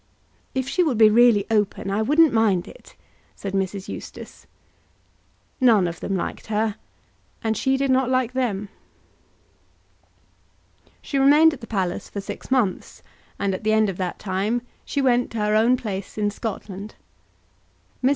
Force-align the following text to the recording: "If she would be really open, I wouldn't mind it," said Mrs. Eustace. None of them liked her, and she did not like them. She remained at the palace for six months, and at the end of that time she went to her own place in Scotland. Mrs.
"If 0.55 0.67
she 0.67 0.81
would 0.81 0.97
be 0.97 1.11
really 1.11 1.45
open, 1.51 1.91
I 1.91 2.01
wouldn't 2.01 2.33
mind 2.33 2.67
it," 2.67 2.95
said 3.35 3.53
Mrs. 3.53 3.87
Eustace. 3.87 4.47
None 5.59 5.87
of 5.87 5.99
them 5.99 6.15
liked 6.15 6.47
her, 6.47 6.77
and 7.43 7.55
she 7.55 7.77
did 7.77 7.91
not 7.91 8.09
like 8.09 8.33
them. 8.33 8.69
She 11.03 11.19
remained 11.19 11.53
at 11.53 11.61
the 11.61 11.67
palace 11.67 12.09
for 12.09 12.19
six 12.19 12.49
months, 12.49 13.03
and 13.37 13.53
at 13.53 13.63
the 13.63 13.73
end 13.73 13.89
of 13.89 13.97
that 13.97 14.17
time 14.17 14.63
she 14.85 15.03
went 15.03 15.29
to 15.33 15.37
her 15.37 15.53
own 15.53 15.77
place 15.77 16.17
in 16.17 16.31
Scotland. 16.31 16.95
Mrs. 18.03 18.09